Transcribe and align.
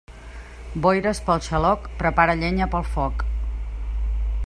Boires 0.85 1.21
pel 1.27 1.43
xaloc, 1.49 1.85
prepara 2.01 2.37
llenya 2.41 2.71
pel 2.73 2.91
foc. 2.97 3.25